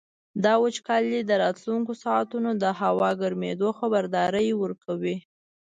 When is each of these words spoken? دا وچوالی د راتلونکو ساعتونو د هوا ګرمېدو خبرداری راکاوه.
دا 0.43 0.53
وچوالی 0.63 1.19
د 1.25 1.31
راتلونکو 1.43 1.93
ساعتونو 2.03 2.49
د 2.63 2.65
هوا 2.79 3.11
ګرمېدو 3.21 3.69
خبرداری 3.79 4.47
راکاوه. 4.69 5.15